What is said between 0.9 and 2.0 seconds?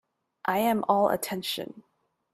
attention.